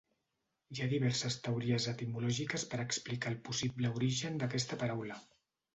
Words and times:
Hi 0.75 0.81
ha 0.83 0.87
diverses 0.93 1.37
teories 1.49 1.87
etimològiques 1.93 2.67
per 2.73 2.81
explicar 2.87 3.35
el 3.35 3.39
possible 3.51 3.95
origen 4.01 4.43
d'aquesta 4.43 4.83
paraula. 4.85 5.25